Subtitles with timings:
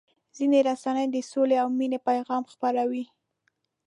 [0.35, 3.05] ځینې رسنۍ د سولې او مینې پیغام خپروي.